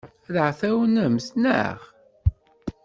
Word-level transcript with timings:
Ad 0.27 0.35
aɣ-tɛawnemt, 0.43 1.27
naɣ? 1.43 1.77